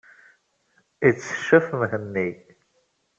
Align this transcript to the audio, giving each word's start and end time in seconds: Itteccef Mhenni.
Itteccef 1.09 1.67
Mhenni. 1.79 2.27